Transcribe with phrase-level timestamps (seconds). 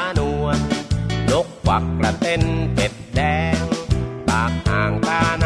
[0.00, 0.58] านวล
[1.30, 2.42] นกควักกระเต้น
[2.74, 3.20] เป็ดแด
[3.56, 3.60] ง
[4.28, 5.45] ปากห่างตาน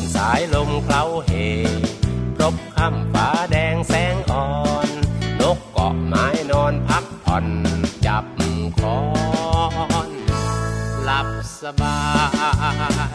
[0.00, 1.32] นสายลมเคล้าเห
[2.36, 4.46] ครบค่ำฟ้าแดงแสงอ่อ
[4.86, 4.88] น
[5.40, 7.46] นกเกาะไม้นอนพักผ่อน
[8.06, 8.24] จับ
[8.78, 8.98] คอ
[10.08, 10.10] น
[11.04, 11.28] หลับ
[11.60, 11.98] สบา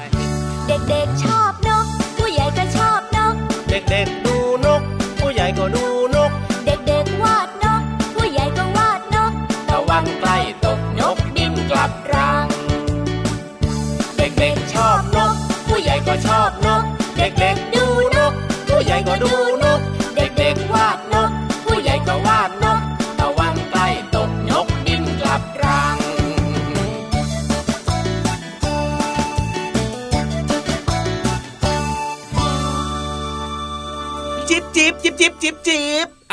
[0.03, 0.07] ย
[0.67, 1.85] เด็กๆชอบนก
[2.17, 3.35] ผู้ใหญ่ก็ชอบนก
[3.69, 4.22] เด็กๆ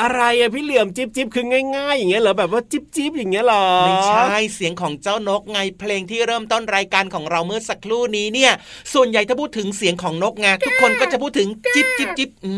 [0.00, 1.46] อะไรอะพี่เหลี่ยมจิ๊บจิ๊บคือ
[1.76, 8.52] ง่ายๆอย่างเงี้ยเหรอแบบว่าจิ๊บจิ๊บอย่างเงี้ยเหรอไม่ใช่เสียงของเจ้านกไงเพลงที่เริ่มต้นรายการของเราเมื่อสักครู่นี้เนี่ย
[8.94, 12.52] ส่วนใหญ่ถ้าพูดถึงเสียงของนกไงทุกคนก็จะพูดถึงจิบจิบจิบอื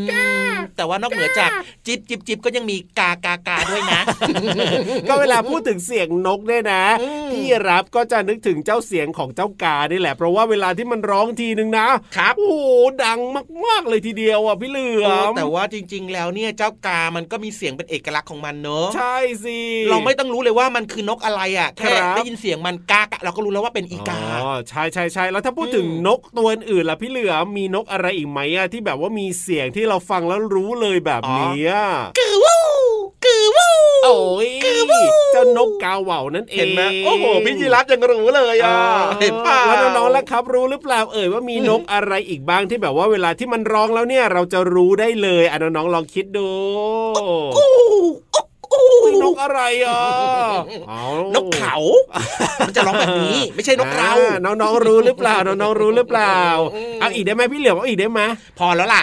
[0.50, 1.50] มแต่ว่านอกเหนือจาก
[1.86, 4.02] จิบจิบจิบก็ยังมีกากากาด้วยนะ
[5.08, 12.66] ก็เวลาพูดถึงเสียงนกเนี่ยนะอืมพี่รับก็จะนึกถึงเจ้าเสียงของเจ้ากานี่แหละ เพราะว่าเวลาที่มันร้องทีนึงนะครับโอ้โห
[13.04, 13.20] ดัง
[13.66, 19.58] มากๆเลยทีเดียวอะพี่เหลือเออมแต่ว่าจริง ๆ แล้วเนี่ยเจ้ากามันก็มีเสียงเป็นเอกลักษณ์ของมันเนอะใช่สิ
[19.90, 31.86] เราไม่ต้องรู้เลยว่ามันคือนกอะไรอะแค่ครับได้ยินเสียงมันกากะเราก็รู้แล้วว่าเป็นอีกาอ๋อใช่ใช่ใช่แล้วถ้าพูดถึงอืมนกตัวอื่นล่ะพี่เหลือมมีนกอะไรอีกไหมอะที่แบบว่ามีเสียงที่เราฟังแล้วรู้เลยแบบนี้อะ
[32.18, 32.61] กือวู้
[33.42, 33.70] กือวู้
[34.04, 34.48] โอ้ย
[35.32, 38.74] เจ้านกกาเหว่านั่นเองเห็นไหมโอ้โหพี่ยีรับยังรู้เลยอะ
[39.20, 46.48] เห็นป่ะแล้วน้องๆล่ะครับ รู้หรือเปล่าเอ่ยว่ามีนกอะไรอีกบ้างที่แบบว่าเวลาที่มันร้องแล้วเนี่ยเราจะรู้ได้เลยอะน้องๆลองคิดดู
[49.22, 50.02] นกอะไรอะ
[50.88, 51.04] เอา
[51.34, 51.76] นกเขา
[52.60, 56.38] มันจะร้องแบบนี้ ไม่ใช่นกเราอ่น้องๆรู้หรือเปล่า น้องๆรู้หรือเปล่า
[57.00, 58.20] เอาอีกได้ไหมพี่เหลียวเอาอีกได้ไหม
[58.58, 59.02] พอแล้วล่ะ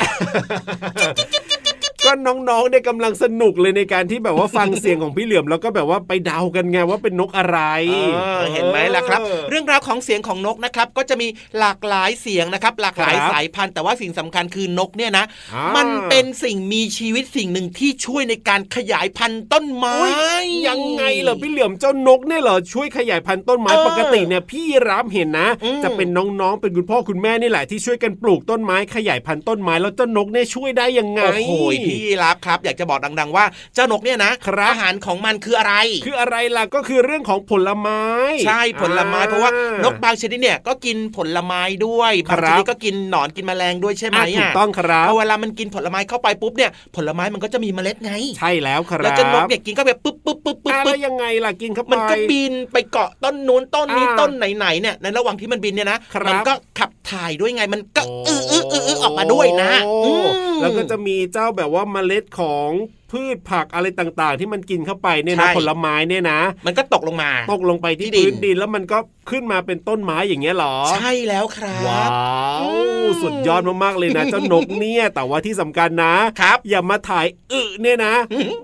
[2.10, 7.60] ก็น้องๆเนี่ยกำลังสนุกเลยในการที่แบบว่าฟังเสียงของพี่เหลือมแล้วก็แบบว่าไปเดากันไงว่าเป็นนกอะไร
[7.92, 9.20] เออเห็นไหมล่ะครับ
[9.50, 11.28] เรื่องราวของเสียงของนกนะครับก็จะมี
[11.60, 20.08] หลากหลายเสียงนะครับ หลากหลายครับสายพันธุ์แต่ว่าสิ่งสำคัญคือนกเนี่ยนะอ่ามันเป็นสิ่งมีชีวิตสิ่งหนึ่งที่ช่วยในการขยายพันธุ์ต้นไม้อุ๊
[20.44, 31.54] ยยังไงเหรอพี่เหลือมเจ้านกเนี่ยเหรอช่วยขยายพันธุ์ต้นไม้เออปกติเนี่ยพี่รามเห็นนะอืมจะเป็นน้องๆเป็นคุณพ่อคุณแม่นี่แหละที่ช่วยกันปลูกต้นไม้ขยายพันธุ์ต้นไม้แล้วเจ้านกเนี่ยช่วยได้ยังไงโอ้โห
[31.88, 35.76] พี่รับครับ อยากจะบอกดัง ๆ ว่าเจ้านกเนี่ยนะครับอาหารของมันคืออะไร
[36.06, 38.02] คืออะไรล่ะก็คือเรื่องของผลไม้
[38.46, 39.52] ใช่ผลไม้อ่เพราะว่า
[39.84, 60.26] นกบางชนิดเนี่ยก็กินผลไม้ด้วยบางครัชบนิดก็กินหนอนกินแมลงด้วยใช่ไหมอะถูกอะต้องครับพอเวลามันกินผลไม้เข้าไปปุ๊บเนี่ยผลไม้มันก็จะมีเมล็ดไง ใช่แล้วครับแล้วเจ้านกเนี่ยกินก็แบบปุ๊บปุ๊บปุ๊บปุ๊บอะปุ๊แล้บวยังไงล่ะกินเข้าไปมันก็บินไปเกาะต้นนู้นต้นนี้อ่าต้นไหนๆเนี่ยในระหว่างที่มันบินเนี่ยนะครับมัก็ขับถ่ายด้วยไงมันก็อื้ออื้ออื้ออื้อออกมาด้วยนะโอ้อืม
[60.62, 62.70] แล้วก็จะมีเจ้าแบบว่าเมล็ดของ
[63.12, 68.98] พืชผักอะไรต่างๆ ที่มันกินเข้าไปเนี่ยนะใช่ผลไม้เนี่ยนะ มันก็ตกลงมา ตกลงไปที่ที่ดินพื้นดินแล้วมันก็
[69.30, 72.70] ขึ้นมาเป็นต้นไม้อย่างเงี้ยเหรอ ใช่แล้วครับว้าวอื
[73.04, 78.14] มสุดยอดมากๆเลยนะเจ้านกเนี่ยแต่ว่าที่สำคัญนะครับ อย่ามาถ่ายอึเนี่ยนะ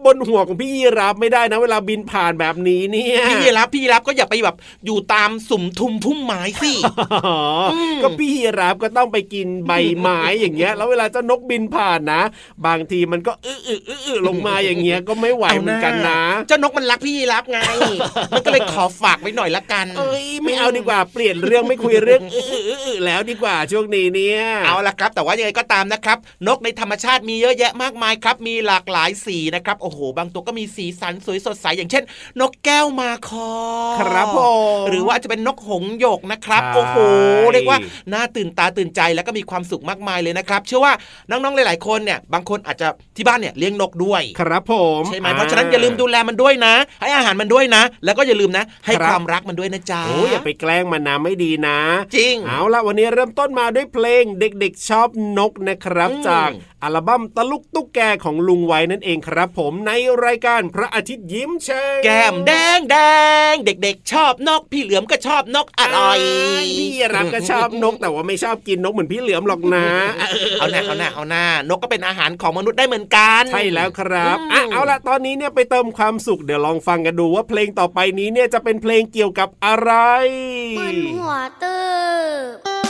[0.06, 4.56] บนหัวของพี่ยีราฟไม่ได้นะ เวลาบินผ่านแบบนี้เนี่ยพี่ยีรับพี่ยีรับก็อย่าไปแบบ
[4.86, 6.74] อยู่ตามสุ่มทุมพุ่มไม้สิ
[7.14, 7.38] อ๋อ
[7.74, 12.22] อมก็พี่ยีราฟก็ต้องไปกินใบไม้อย่างเงี้ย แล้วเวลาเจ้านกบินผ่านนะ
[12.66, 17.60] บางทีมันก็อื้ออื้ออื้ออื้อลงมาอย่างเงี้ยก็ไม่ไหวเหมือนกันนะ เจ้านกมันรักพี่ยีรับไง
[18.32, 26.18] มันก็เลยขอฝากไว้หน่อยละกัน เอ้ยไม่เอาดีกว่าเปลี่ยนเรื่องไม่คุยเรื่องอื้ออื้ออื้ออื้อแล้วดีกว่าช่วงนี้เนี่ยเอาละครับ แต่ว่ายังไงก็ตามนะครับ
[26.48, 32.04] นกในธรรมชาติมีเยอะแยะมากมายครับ มีหลากหลายสีนะครับโอ้โห บางตัวก็มีสีสันสวยสดใสอย่างเช่น
[32.42, 33.50] นกแก้วมาคอ
[34.00, 34.40] ครับผ
[34.82, 36.98] มหรือว่าจะเป็นนกหงส์หยกนะครับใช่โอ้โห
[37.54, 37.80] เรียกว่า
[38.14, 40.94] น่าตื่นตาตื่นใจแล้วก็มีความสุขมากมายเลยนะครับ เชื่อว่า
[41.30, 51.80] น้องๆหลาย ๆ คนเนี่ยบางคนอาจจะที่บ้านเนี่ยเลี้ยงนกด้วยครับผมใช่ไหมเพราะฉะนั้นอย่าลืมดูแลมันด้วยนะ ให้อาหารมันด้วยนะ แล้วก็อย่าลืมนะ ให้ความรักมันด้วยนะจ๊ะโอ้ยอย่าไปแกล้งมันนะไม่ดีนะ
[52.16, 56.50] จริง เอาละวันนี้เริ่มต้นมาด้วยเพลงเด็กๆชอบนกนะครับอืมจาก
[56.84, 59.92] อัลบั้มตะลุกตุ๊กแกของลุงไว้นั่นเองครับ ผมใน
[60.26, 62.98] รายการพระอาทิตย์ยิ้มเชยแก้มแดงแด
[63.52, 66.20] งเด็กๆ ชอบนก พี่เหลือมก็ชอบนกอร่อย
[66.80, 69.86] พี่รับก็ชอบนกแต่ว่าไม่ชอบกินนกเหมือนพี่เหลือมหรอกนะ
[70.60, 79.92] เอาหน้าเอาหน้าเอาหน้านกก็เป็นอาหารของมนุษย์ได้เหมือนกันใช่แล้วครับอืมอะเอาละตอนนี้เนี่ยไปเติมความสุขเดี๋ยวลองฟังกันดูว่าเพลงต่อไปนี้เนี่ยจะเป็นเพลงเกี่ยวกับอะไร
[80.80, 81.78] มึนหัวตื
[82.84, 82.85] บ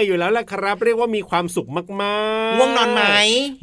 [0.00, 1.86] ยอยู่แล้วล่ะครับ เรียกว่ามีความสุขมา
[2.50, 3.02] กๆง่วงนอนไหม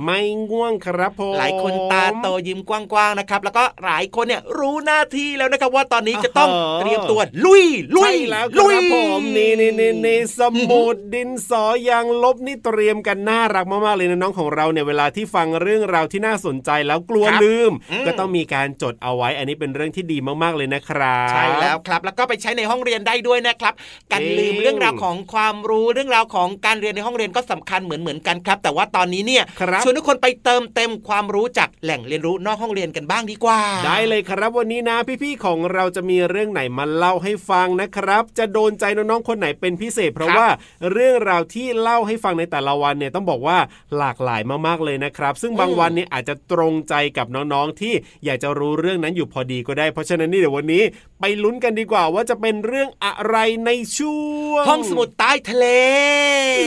[0.04, 7.66] ไม่ง่วงครับผมหลายคนตาโตยิ้มกว้างๆนะครับ แล้วก็หลายคนเนี่ยรู้หน้าที่แล้วนะครับ ว่าตอนนี้จะต้องเตรียมตัวลุย
[7.96, 23.74] ลุยใช่แล้วคลุรัยบผมนี่นี่นี่นี่สมุดดินสอยางลบนี่เตรียมกันน่ารักมากๆเลยนะน้องของเราเนี่ยเวลาที่ฟังเรื่องราวที่น่าสนใจแล้วกลัวครับลืมอืม ก็ต้องมีการจดเอาไว้ อันนี้เป็นเรื่องที่ดีมากๆเลยนะครับใช่แล้วครับ แล้วก็ไปใช้ในห้องเรียนได้ด้วยนะครับ
[24.12, 40.48] การจริงลืมเรื่องราวของความรู้เรื่องราวของการเรียนในห้องเรียนก็สำคัญเหมือนเหมือนๆกันครับ แต่ว่าตอนนี้เนี่ยครับชวนทุกคนไปเติมเต็มความรู้จากแหล่งเรียนรู้นอกห้องเรียนกันบ้างดีกว่า ได้เลยครับวันนี้นะพี่ๆของเราจะมีเรื่องไหนมาเล่าให้ฟังนะครับ จะโดนใจน้องๆคนไหนเป็นพิเศษ เพราะครับว่า
[40.92, 43.58] เรื่องราวที่เล่าให้ฟังในแต่ละวันเนี่ยต้องบอกว่า
[43.98, 47.94] หลากหลายมากๆเลยนะครับ ซึ่งบางวันเนี่ยอาจจะตรงใจกับน้องๆที่
[48.26, 50.84] อยากจะรู้เรื่องนั้นอยู่พอดีก็ได้ เพราะฉะนั้นนี่เดี๋ยววันนี้
[51.22, 55.66] ไปลุ้นกันดีกว่าว่าจะเป็นเรื่องอะไรในช่วง ห้องสมุดใต้ทะเล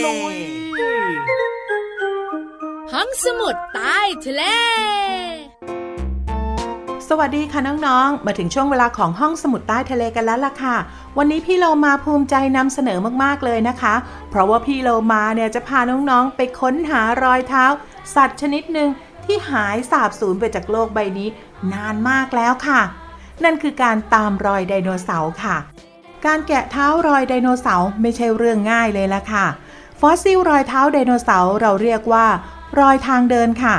[0.05, 0.37] ลุย
[2.93, 4.43] ห้องสมุดใต้ทะเล
[7.09, 10.75] สวัสดีค่ะน้องๆ มาถึงช่วงเวลาของห้องสมุดใต้ทะเลกันแล้วล่ะค่ะ
[11.17, 13.95] วันนี้พี่โลมาภูมิใจนำเสนอมากๆเลยนะคะ
[14.29, 17.65] เพราะว่าพี่โลมาเนี่ยจะพาน้องๆ ไปค้นหารอยเท้า
[18.15, 18.89] สัตว์ชนิดหนึ่ง
[19.25, 21.29] ที่หายสาบสูญไปจากโลกใบนี้
[21.73, 22.81] นานมากแล้วค่ะ
[23.43, 25.57] นั่นคือการตามรอยไดโนเสาร์ค่ะ
[26.25, 29.45] การแกะเท้ารอยไดโนเสาร์ไม่ใช่เรื่องง่ายเลยละค่ะ
[29.99, 32.27] ฟอสซิลรอยเท้าไดโนเสาร์เราเรียกว่า
[32.79, 33.75] รอยทางเดินค่ะ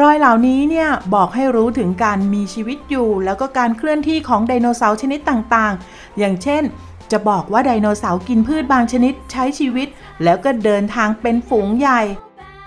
[0.00, 6.62] รอยเหล่านี้เนี่ยบอกให้รู้ถึงการมีชีวิตอยู่ แล้วก็การเคลื่อนที่ของไดโนเสาร์ชนิดต่างๆ อย่างเช่น
[7.10, 9.88] จะบอกว่าไดโนเสาร์กินพืชบางชนิดใช้ชีวิต
[10.22, 12.00] แล้วก็เดินทางเป็นฝูงใหญ่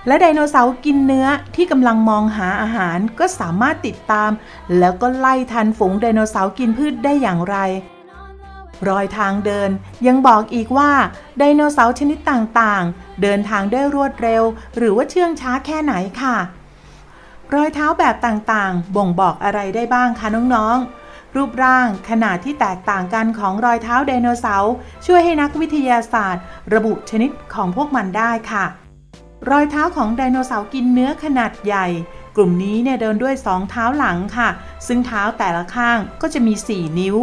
[0.08, 4.32] และไดโนเสาร์กินเนื้อที่กำลังมองหาอาหารก็สามารถติดตาม
[4.80, 7.58] แล้วก็ไล่ทันฝูงไดโนเสาร์กินพืชได้อย่างไร
[8.88, 9.70] รอยทางเดิน
[10.08, 10.92] ยังบอกอีกว่า
[11.38, 14.44] ไดโนเสาร์ชนิดต่างๆ เดินทางได้รวดเร็ว
[14.78, 16.38] หรือว่าเชื่องช้าแค่ไหนค่ะ
[17.54, 24.74] รอยเท้าแบบต่างๆ บ่งบอกอะไรได้บ้างคะน้องๆรูปร่างขนาดที่แตกต่างกันของรอยเท้าไดโนเสาร์
[25.06, 28.87] ช่วยให้นักวิทยาศาสตร์ ระบุชนิดของพวกมันได้ค่ะ
[29.50, 31.88] รอยเท้าของไดโนเสาร์กินเนื้อขนาดใหญ่
[32.36, 34.50] กลุ่มนี้เนี่ยเดินด้วยสองเท้าหลังค่ะ
[34.88, 37.16] ซึ่งเท้าแต่ละข้างก็จะมี 4 นิ้ว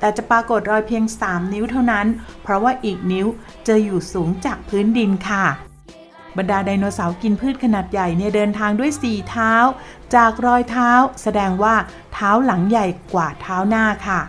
[0.00, 2.06] แต่จะปรากฏรอยเพียง 3 นิ้วเท่านั้น
[2.42, 3.26] เพราะว่าอีกนิ้ว
[3.68, 5.44] จะอยู่สูงจากพื้นดินค่ะ
[6.36, 9.52] บรรดาไดโนเสาร์กินพืชขนาดใหญ่เนี่ยเดินทางด้วย 4 เท้า
[10.14, 10.90] จากรอยเท้า
[11.22, 11.74] แสดงว่า
[12.12, 14.20] เท้าหลังใหญ่กว่าเท้าหน้าค่ะ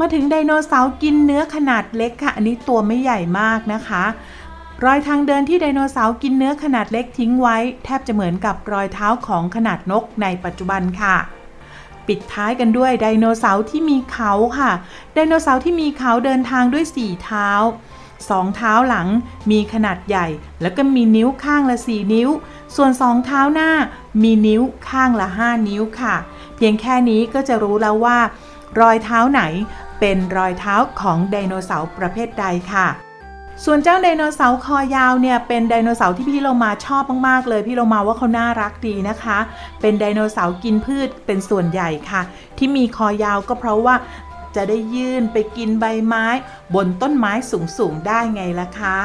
[0.00, 4.04] มาถึงไดโนเสาร์กินเนื้อขนาดเล็กค่ะ อันนี้ตัวไม่ใหญ่มากนะคะ
[4.82, 11.16] รอยทางเดินที่ไดโนเสาร์กินเนื้อขนาดเล็กทิ้งไว้ แทบจะเหมือนกับรอยเท้าของขนาดนกในปัจจุบันค่ะ
[12.06, 14.70] ปิดท้ายกันด้วยไดโนเสาร์ที่มีเขาค่ะ
[15.14, 17.48] ไดโนเสาร์ที่มีเขาเดินทางด้วย4เท้า
[18.30, 19.08] สองเท้าหลัง
[19.50, 20.26] มีขนาดใหญ่
[20.60, 22.28] แล้วก็มีนิ้วข้างละ 4 นิ้ว
[22.76, 23.70] ส่วนสองเท้าหน้า
[24.22, 26.14] มีนิ้วข้างละ 5 นิ้วค่ะ
[26.56, 28.18] เพียงแค่นี้ก็จะรู้แล้วว่า
[28.80, 29.42] รอยเท้าไหน
[30.00, 32.86] เป็นรอยเท้าของไดโนเสาร์ประเภทใดค่ะ
[33.62, 39.38] ส่วนเจ้าไดโนเสาร์คอยาวเนี่ยเป็นไดโนเสาร์ที่พี่โลมาชอบมากๆเลย พี่โลมาว่าเขาน่ารักดีนะคะ
[39.80, 42.22] เป็นไดโนเสาร์กินพืชเป็นส่วนใหญ่ค่ะ
[42.58, 43.94] ที่มีคอยาวก็เพราะว่า
[44.56, 46.26] จะได้ยื่นไปกินใบไม้
[46.74, 47.32] บนต้นไม้
[47.78, 48.98] สูงๆได้ไงล่ะคะ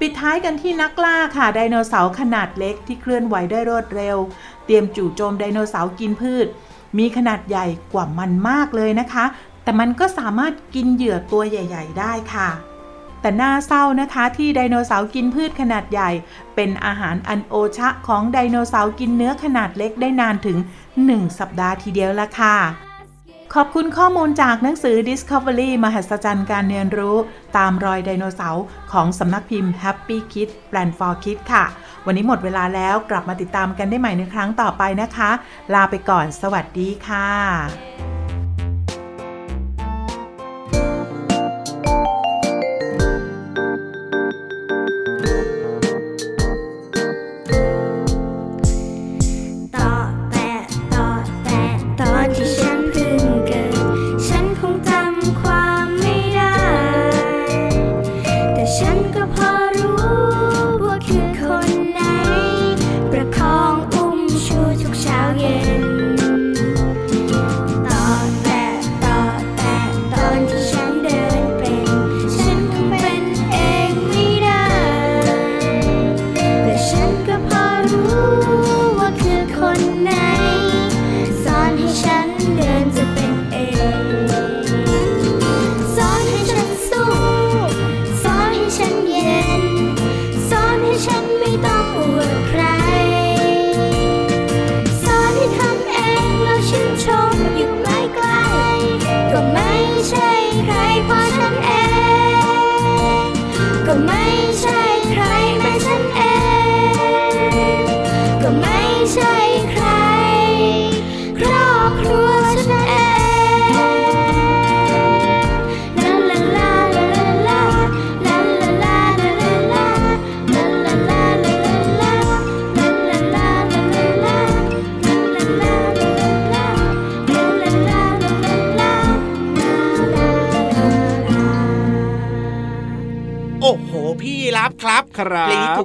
[0.00, 4.16] ปิดท้ายกันที่นักล่าค่ะไดโนเสาร์ขนาดเล็กที่เคลื่อนไหวได้รวดเร็ว
[4.64, 6.46] เตรียมจู่โจมไดโนเสาร์กินพืช
[6.98, 9.24] มีขนาดใหญ่กว่ามันมากเลยนะคะ
[9.62, 12.50] แต่มันก็สามารถกินเหยื่อตัวใหญ่ ๆ ได้ค่ะ
[13.24, 16.10] แต่น่าเศร้านะคะที่ไดโนเสาร์กินพืชขนาดใหญ่
[16.54, 20.58] เป็นอาหารอันโอชะของไดโนเสาร์กินเนื้อขนาดเล็กได้นานถึง
[20.98, 22.56] 1 สัปดาห์ทีเดียวละค่ะ
[23.54, 27.16] ขอบคุณข้อมูลจากหนังสือ Discovery มหัศจรรย์การเรียนรู้
[27.56, 31.64] ตามรอยไดโนเสาร์ของสำนักพิมพ์ Happy Kids Plan for Kids ค่ะ
[32.06, 35.30] วันนี้หมดเวลาแล้วกลับมาติดตามกันได้ใหม่ในครั้งต่อไปนะคะ
[35.74, 37.28] ลาไปก่อน สวัสดีค่ะ
[38.04, 38.23] ต่อแตะ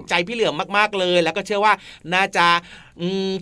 [0.09, 1.73] ใจพี่เหลือมมากๆเลย แล้วก็เชื่อว่า
[2.13, 2.45] น่าจะ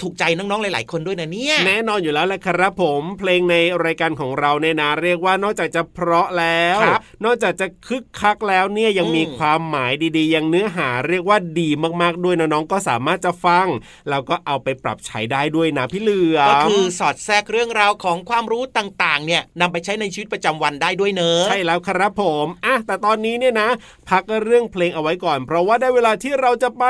[0.02, 11.70] ถูกใจน้องๆหลาย ๆ คนด้วยนะเนี่ยแน่นอนอยู่แล้วแหละครับผมเพลงในรายการของเราเนี่ยนะเรียกว่านอกจากจะเพราะแล้วครับนอกจากจะคึกคักแล้วเนี่ยยังอืมมีความหมายดีๆ ยังเนื้อหาเรียกว่าดี
[12.02, 13.68] มากๆด้วยน้องๆก็สามารถจะฟัง
[14.10, 23.70] แล้วก็เอาไปปรับใช้ได้ด้วยนะพี่เหลือมก็คือสอดแทรกเรื่องราวของความรู้ต่างๆ เนี่ยนำไปใช้ในชีวิตประจำวันได้ด้วยเนอะใช่แล้วครับผมอะแต่ตอนนี้เนี่ยนะ
[24.10, 26.84] พักเรื่องเพลงเอาไว้ก่อน เพราะว่าได้เวลาที่เราจะไป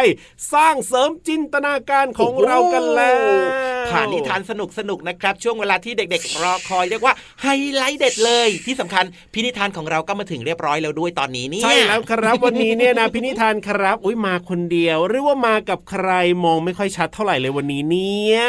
[0.54, 16.10] สร้างเสริมจินตนาการของเรากันแล้วผ่านนิทานสนุกสนุกๆนะครับ ช่วงเวลาที่เด็ก ๆ รอคอยเรียกว่าไฮไลท์เด็ดเลย ที่สำคัญพี่นิทานของเราก็มาถึงเรียบร้อยแล้วด้วยตอนนี้เนี่ยใช่แล้วครับวันนี้เนี่ยนะพี่นิทานครับ อุ้ยมาคนเดียว หรือว่ามากับใคร
[16.46, 18.40] มองไม่ค่อยชัดเท่าไหร่เลยวันนี้เนี่ย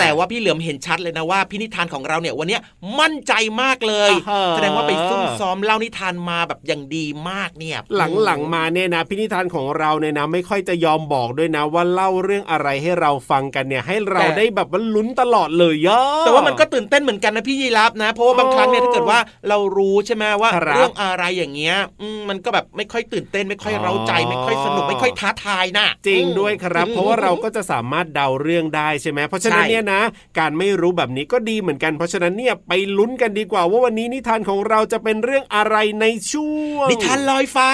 [0.00, 2.60] แต่ว่าพี่เหลือมเห็นชัดเลยนะว่าพี่นิทานของเราเนี่ยวันเนี้ย
[3.00, 7.78] มั่นใจมากเลยอ่าฮะแสดงว่าไปซุ่มซ้อมเล่านิทานมาแบบอย่างดีมากเนี่ย
[8.24, 30.02] หลังๆมาเนี่ยนะพินิธานของเราเนี่ยนะไม่ค่อยจะยอมบอกด้วยนะว่าเล่าเรื่องอะไรให้เราฟังกันเนี่ยให้เราได้แบบว่าลุ้นตลอดเลยย่อแต่ว่ามันก็ตื่นเต้นเหมือนกันนะพี่ยีรับนะ เพราะว่าบางครั้งเนี่ยถ้าเกิดว่าเรารู้ใช่ไหมว่าครับเรื่องอะไรอย่างเงี้ยอืมมันก็แบบไม่ค่อยตื่นเต้นไม่ค่อยเร้าใจอ๋อไม่ค่อยสนุกไม่ค่อยท้าทายนะจริงด้วยครับอืมเพราะว่าเราก็จะสามารถเดาเรื่องได้ใช่ไหมเพราะฉะนั้นใช่เนี่ยนะ
[30.38, 37.70] การไม่รู้แบบนี้ก็ดีเหมือนกัน เพราะฉะนั้นเนี่ยไปลุ้นกันดีกว่า ว่าวันนี้นิทานของเราจะเป็นเรื่องอะไรในช่วงนิทานลอยฟ้า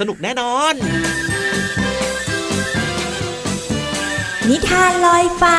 [0.00, 0.74] สนุกแน่นอน
[4.50, 5.58] นิทานลอยฟ้า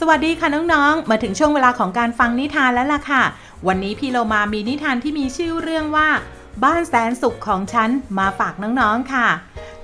[0.00, 3.22] สวัสดีค่ะน้องๆ มาถึงช่วงเวลาของการฟังนิทานแล้วล่ะค่ะ
[3.68, 6.08] วันนี้พี่โลมามีนิทานที่มีชื่อเรื่องว่า
[6.64, 9.28] บ้านแสนสุขของฉันมาฝากน้องๆค่ะ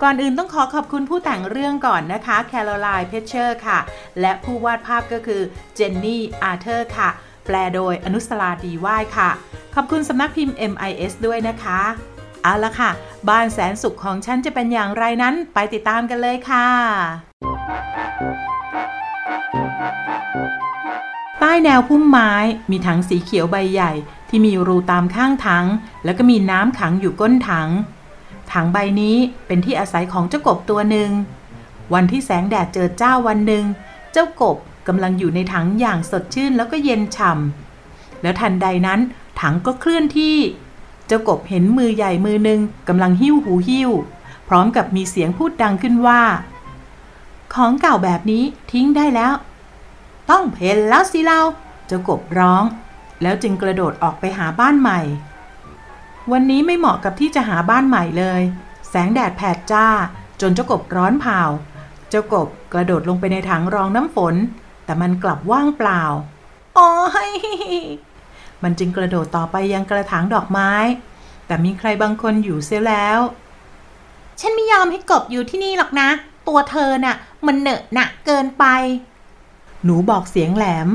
[0.02, 3.78] ก่อนอื่นต้องขอขอบคุณผู้แต่งเรื่องก่อนนะคะ แคโรไลน์ เพชเชอร์ค่ะ
[4.20, 5.42] และผู้วาดภาพก็คือ
[5.74, 7.10] เจนนี่ อาร์เธอร์ค่ะ
[7.46, 9.30] แปลโดยอนุสราดีว่ายค่ะ
[9.74, 11.80] ขอบคุณสำนักพิมพ์ MIS ด้วยนะคะ
[12.42, 12.90] เอาละค่ะ
[13.28, 16.66] บ้านแสนสุขของฉันจะเป็นอย่างไรนั้นไปติดตามกันเลยค่ะ
[21.38, 22.32] ใต้แนวพุ่มไม้
[22.70, 23.92] มีถังสีเขียวใบใหญ่
[24.28, 25.64] ที่มีรูตามข้างถัง
[26.04, 27.68] แล้วก็มีน้ำขังอยู่ก้นถัง
[28.52, 31.10] ถังใบนี้เป็นที่อาศัยของเจ้ากบตัวหนึ่ง
[31.94, 33.64] วันที่แสงแดดเจอเจ้าวันหนึ่ง
[34.12, 34.56] เจ้ากบ
[34.88, 39.00] กำลังอยู่ในถังอย่างสดชื่นแล้วก็เย็นฉ่ำแล้วทันใดนั้น
[39.40, 40.36] ถังก็เคลื่อนที่
[41.06, 43.90] เจ้ากบเห็นมือใหญ่มือหนึ่งกำลังหิ้วหูหิ้ว
[44.48, 46.22] พร้อมกับมีเสียงพูดดังขึ้นว่า
[47.54, 49.32] ของเก่าแบบนี้ทิ้งได้แล้ว
[50.30, 51.40] ต้องเพนแล้วสิเรา
[51.86, 52.64] เจ้ากบร้อง
[53.22, 55.00] แล้วจึงกระโดดออกไปหาบ้านใหม่
[56.32, 58.42] วันนี้ไม่เหมาะกับที่จะหาบ้านใหม่เลย
[58.88, 59.86] แสงแดดแผดจ้า
[60.40, 61.40] จนเจ้ากบร้อนเผา
[62.10, 64.34] เจ้ากบกระโดดลงไปในถังรองน้ำฝน
[64.84, 66.02] แต่มันกลับว่างเปล่า
[66.74, 66.90] โอ้
[67.30, 67.32] ย
[68.62, 70.72] มันจึงกระโดดต่อไปยังกระถางดอกไม้
[71.46, 73.18] แต่มีใครบางคนอยู่เสียแล้ว
[74.40, 76.08] ฉันไม่ยอมให้กบอยู่ที่นี่หรอกนะ
[76.48, 77.16] ตัวเธอน่ะ
[77.46, 78.64] มันเหนอะหนะเกินไป
[79.84, 80.88] หนูบอกเสียงแหลม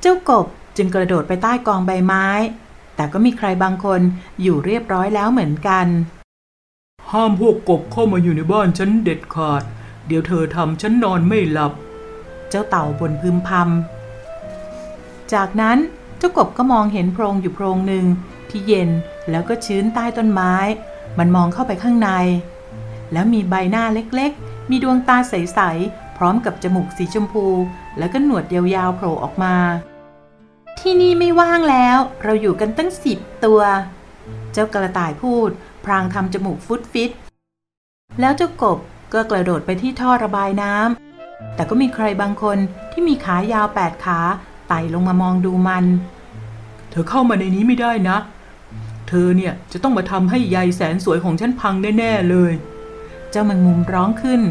[0.00, 2.26] เจ้ากบจึงกระโดดไปใต้กองใบไม้
[2.94, 4.00] แต่ก็มีใครบางคน
[4.42, 5.86] อยู่เรียบร้อยแล้วเหมือนกัน
[7.10, 9.62] ห้ามพวกกบเข้ามาอยู่ในบ้านฉันเด็ดขาด
[10.06, 11.72] เดี๋ยวเธอทำฉันนอนไม่หลับ
[12.52, 15.78] เจ้าเต่าบนพึมพำจากนั้น
[16.18, 18.04] เจ้ากบก็มองเห็นโพรงอยู่โพรงหนึ่ง
[18.50, 18.90] ที่เย็น
[19.30, 20.54] แล้วก็ชื้นใต้ต้นไม้
[21.18, 22.10] มันมองเข้าไปข้างใน
[23.12, 27.46] แล้วมีใบหน้าเล็กๆ มีดวงตาใส ๆ พร้อมกับจมูกสีชมพู
[27.98, 29.54] แล้วก็หนวดยาวๆโผล่ออกมา
[30.78, 33.60] ที่นี่ไม่ว่างแล้ว เราอยู่กันตั้งสิบตัว
[34.52, 35.50] เจ้ากระต่ายพูด
[35.84, 37.10] พรางทำจมูกฟุตฟิต
[38.20, 38.78] แล้วเจ้ากบ
[39.14, 41.11] ก็กระโดดไปที่ท่อระบายน้ำ
[41.54, 42.58] แต่ก็มีใครบางคน
[42.92, 44.20] ที่มีขายาวแปดขา
[44.68, 45.84] ไต่ลงมามองดูมัน
[46.90, 48.18] เธอเข้ามาในนี้ไม่ได้นะ
[49.08, 52.52] เธอเนี่ยจะต้องมาทำให้ใยแสนสวยของฉันพังแน่ๆเลย
[53.30, 54.42] เจ้าแมงมุมร้องขึ้น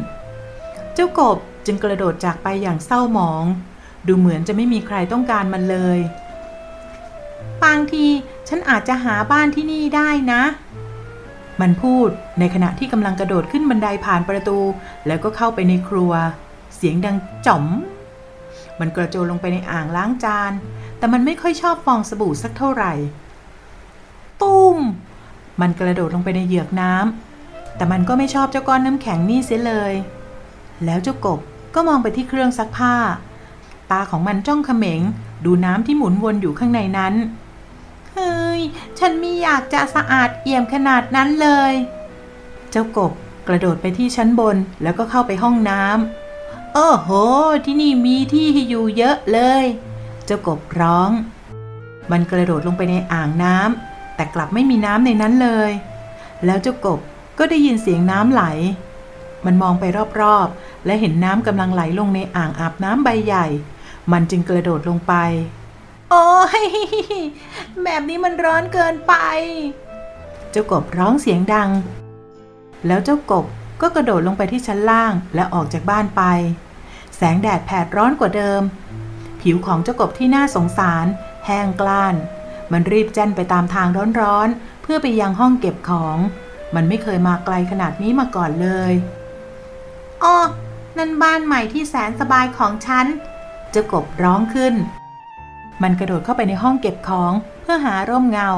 [0.94, 3.46] เจ้ากบจึงกระโดดจากไปอย่างเศร้าหมอง
[4.08, 6.00] ดูเหมือนจะไม่มีใครต้องการมันเลย
[7.64, 8.06] บางที
[8.48, 10.42] ฉันอาจจะหาบ้านที่นี่ได้นะ
[11.62, 14.60] มันพูดในขณะที่กำลังกระโดดขึ้นบันไดผ่านประตู
[15.08, 16.14] แล้วก็เข้าไปในครัว
[16.76, 17.66] เสียงดังจ๋อม
[18.80, 20.52] มันกระโจนลงไปในอ่างล้างจาน
[20.98, 22.94] แต่มันไม่ค่อยชอบฟองสบู่สักเท่าไหร่
[24.42, 24.78] ตุ้ม
[25.62, 29.94] มันกระโดดลงไปในเหยือกน้ำ แต่มันก็ไม่ชอบเจ้าก้อนน้ำแข็งนี่เสียเลย
[30.86, 31.40] แล้วเจ้ากบ
[31.76, 32.96] ก็มองไปที่เครื่องซักผ้า
[33.92, 35.02] ตาของมันจ้องเขม็ง
[35.46, 37.14] ดูน้ำที่หมุนวนอยู่ข้างในนั้น
[38.14, 38.62] เฮ้ย
[39.00, 41.74] ฉันไม่อยากจะสะอาดเอี่ยมขนาดนั้นเลย
[42.72, 43.12] เจ้ากบ
[43.48, 46.21] กระโดดไปที่ชั้นบนแล้วก็เข้าไปห้องน้ำ
[46.76, 47.10] โอ้โห
[47.66, 49.66] ที่นี่มีที่ให้อยู่เยอะเลย
[50.26, 51.10] เจ้ากบร้อง
[52.12, 55.72] มันกระโดดลงไปในอ่างน้ำแต่กลับไม่มีน้ำในนั้นเลย
[56.46, 57.00] แล้วเจ้ากบ
[57.38, 58.44] ก็ได้ยินเสียงน้ำไหล
[59.46, 59.84] มันมองไป
[60.22, 63.46] รอบๆ และเห็นน้ำกำลังไหลลงในอ่างอาบน้ำใบใหญ่
[64.12, 65.14] มันจึงกระโดดลงไป
[66.12, 66.28] โอ้
[66.64, 66.66] ย
[67.84, 69.14] แบบนี้มันร้อนเกินไป
[70.52, 71.70] เจ้ากบร้องเสียงดัง
[72.88, 73.46] แล้วเจ้ากบ
[73.82, 76.24] ก็กระโดดลงไปที่ชั้นล่างและออกจากบ้านไป
[77.16, 78.62] แสงแดดแผดร้อนกว่าเดิม
[79.42, 81.06] ผิวของเจ้ากบที่น่าสงสาร
[81.46, 82.16] แห้งกล้าน
[82.72, 83.88] มันรีบแจ้นไปตามทาง
[84.22, 86.18] ร้อนๆ เพื่อไปยังห้องเก็บของ
[86.76, 88.94] มันไม่เคยมาไกลขนาดนี้มาก่อนเลย
[90.24, 90.38] อ๋อ
[90.98, 93.06] นั่นบ้านใหม่ที่แสนสบายของฉัน
[93.72, 94.74] เจ้ากบร้องขึ้น
[95.82, 98.50] มันกระโดดเข้าไปในห้องเก็บของเพื่อหาร่มเงา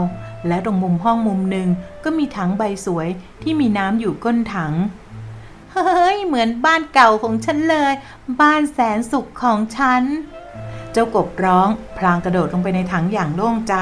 [0.48, 1.68] และตรงมุมห้องมุมหนึ่ง
[2.04, 3.08] ก็มีถังใบสวย
[3.42, 4.74] ที่มีน้ำอยู่ก้นถัง
[5.74, 7.94] เฮ้ย เหมือนบ้านเก่าของฉันเลย
[8.42, 10.04] บ้านแสนสุขของฉัน
[10.92, 13.76] เจ้ากบร้องพลางกระโดดลงไปในถังอย่างโล่งใจ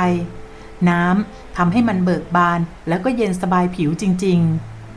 [0.89, 4.39] น้ำทำให้มันเบิกบานแล้วก็เย็นสบายผิวจริง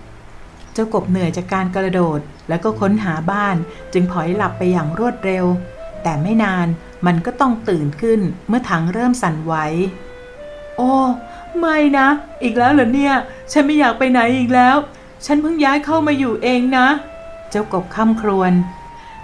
[0.08, 3.56] ๆ เจ้ากบเหนื่อยจากการกระโดดแล้วก็ค้นหาบ้าน
[3.92, 5.44] จึงพลอยหลับไปอย่างรวดเร็ว
[6.02, 6.66] แต่ไม่นาน
[7.06, 9.54] มันก็ต้องตื่นขึ้นเมื่อถังเริ่มสั่นไหว
[10.76, 10.92] โอ้
[11.58, 12.08] ไม่นะ
[12.42, 13.14] อีกแล้วเหรอเนี่ย
[13.52, 14.76] ฉันไม่อยากไปไหนอีกแล้ว
[15.26, 16.86] ฉันเพิ่งย้ายเข้ามาอยู่เองนะ
[17.50, 18.52] เจ้ากบค่ำครวญ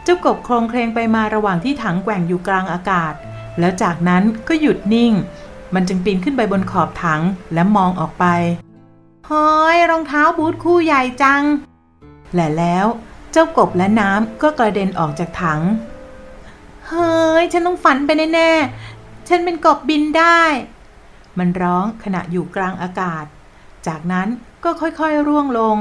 [0.05, 3.13] เจ้ากบโครงเคลงไปมาระหว่างที่ถังแกว่งอยู่กลางอากาศ
[3.59, 5.13] แล้วจากนั้นก็หยุดนิ่ง
[5.75, 7.23] มันจึงปีนขึ้นไปบนขอบถัง
[7.55, 8.25] และมองออกไป
[9.27, 11.43] เฮ้ยรองเท้าบูทคู่ใหญ่จัง
[12.35, 12.87] และแล้ว
[13.33, 15.61] เจ้ากบและน้ำก็กระเด็นออกจากถัง
[16.89, 20.41] เฮ้ย ฉันต้องฝันไปแน่ๆ ฉันเป็นกบบินได้
[21.39, 23.25] มันร้องขณะอยู่กลางอากาศ
[23.87, 24.29] จากนั้น
[24.65, 25.79] ก็ค่อยๆร่วงลง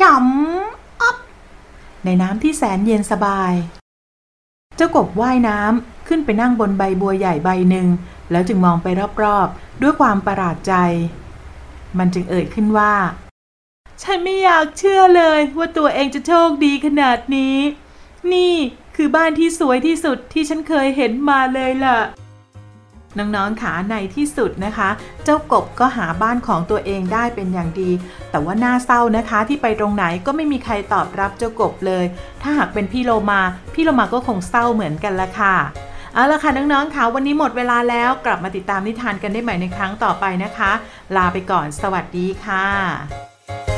[0.00, 0.26] จ๋อม
[1.00, 1.16] อ๊บ
[2.04, 3.52] ในน้ำที่แสนเย็นสบาย
[4.76, 7.86] เจ้ากบว่ายน้ำขึ้นไปนั่งบนใบบัวใหญ่ใบหนึ่ง
[8.30, 8.86] แล้วจึงมองไป
[9.22, 10.74] รอบๆ ด้วยความประหลาดใจ
[11.98, 12.94] มันจึงเอ่ยขึ้นว่า
[14.02, 17.56] ฉันไม่อยากเชื่อเลยว่าตัวเองจะโชคดีขนาดนี้
[18.32, 18.54] นี่
[18.96, 21.98] คือบ้านที่สวยที่สุดที่ฉันเคยเห็นมาเลยล่ะ
[23.18, 24.88] น้องๆขาในที่สุดนะคะ
[25.24, 27.90] เจ้ากบก็หาบ้านของตัวเองได้เป็นอย่างดี
[28.30, 32.04] แต่ว่าน่าเศร้านะคะที่ไปตรงไหนก็ไม่มีใครตอบรับเจ้ากบเลย
[32.42, 33.40] ถ้าหากเป็นพี่โลมา
[33.74, 35.56] พี่โลมาก็คงเศร้าเหมือนกันละค่ะ
[36.14, 40.72] เอาละค่ะน้องๆค่ะวันนี้หมดเวลาแล้วกลับมาติดตามนิทานกันได้ใหม่ในครั้งต่อไปนะคะ
[41.16, 43.77] ลาไปก่อนสวัสดีค่ะ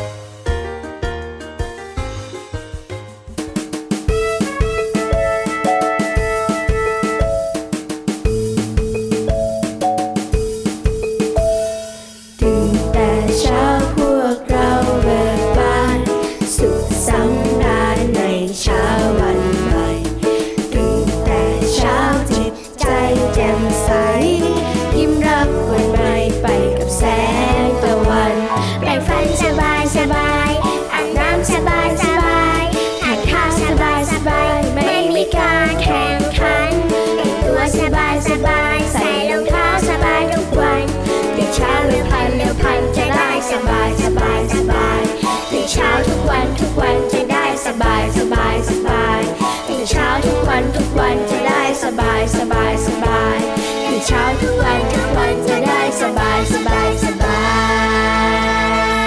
[50.98, 53.38] วันทุกวันจะได้สบายสบายสบาย
[53.86, 57.40] ตื่นเช้าทุกวันทุกวันจะได้สบายสบายสบา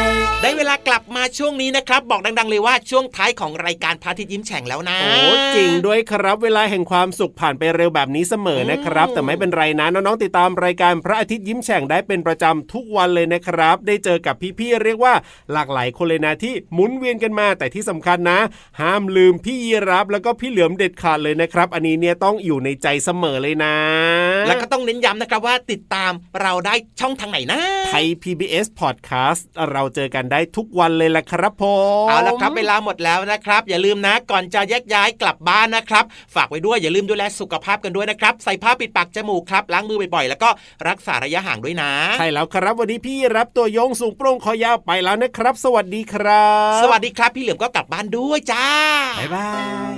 [0.08, 0.10] ย
[0.42, 15.14] ได้เวลากลับ มาช่วงนี้นะครับ บอกดัง ๆ เลยว่าช่วงท้ายของรายการพระอาทิตย์ยิ้มแฉ่งแล้วนะโอ้จริงด้วยครับเวลาแห่งความสุขผ่านไปเร็วแบบนี้เสมอนะครับ แต่ไม่เป็นไรนะน้องๆติดตามรายการพระอาทิตย์ยิ้มแฉ่งได้เป็นประจำทุกวันเลยนะครับ ได้เจอกับพี่ๆเรียกว่า
[15.54, 18.40] หลากหลายคนเลยนะที่หมุนเวียนกันมา แต่ที่สำคัญนะ
[18.82, 23.76] ห้ามลืมพี่ยีรับแล้วก็พี่เหลือมเด็ดขาดเลยนะครับ อันนี้เนี่ยต้องอยู่ในใจเสมอเลยนะ
[24.48, 31.64] แล้วก็ต้องเน้นย้ำนะครับว่าติดตามเราได้ช่องทางไหนนะไทย PBS Podcast เราเจอกันได้ทุกวันเลยละครับผ
[32.06, 40.50] มเอาละครับเวลาหมดแล้วนะครับ อย่าลืมนะก่อนจะแยกย้ายกลับบ้านนะครับ ฝากไว้ด้วยอย่าลืมดูแลสุขภาพกันด้วยนะครับ ใส่ผ้าปิดปากจมูกครับล้างมือบ่อยๆแล้วก็
[40.88, 48.68] รักษาระยะห่างด้วยนะใช่แล้วครับวันนี้พี่รับตัวโยงสูงโปร่งคอยาวไปแล้วนะครับ สวัสดีครับ สวัสดีครับ พี่เหลือมก็กลับบ้านด้วยจ้า
[49.20, 49.50] บ๊ายบา
[49.94, 49.96] ย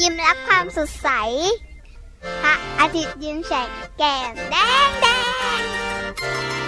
[0.00, 1.08] ยิ้มรับความสดใส
[2.42, 4.56] พระอาทิตย์ยิ้มแฉกแก้มแด
[5.58, 5.83] ง
[6.24, 6.63] Thank you.